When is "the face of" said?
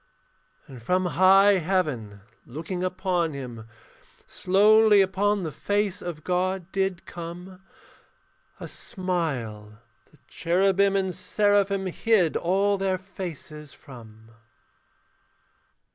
5.43-6.23